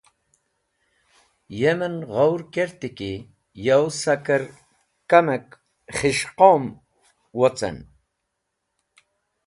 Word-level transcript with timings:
Yamen 1.59 1.95
ghawr 2.11 2.41
kerti 2.53 2.89
ki 2.97 3.11
yow 3.65 3.85
saker 4.01 4.43
kamek 5.09 5.45
khis̃hqom 5.95 6.63
wocen. 7.37 7.77